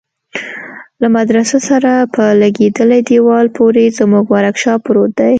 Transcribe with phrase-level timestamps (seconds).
[1.01, 5.29] له مدرسه سره په لگېدلي دېوال پورې زموږ ورکشاپ پروت دى.